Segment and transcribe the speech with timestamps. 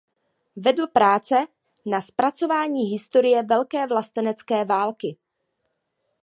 [0.55, 1.35] Vedl práce
[1.85, 5.17] na zpracování historie Velké vlastenecké války.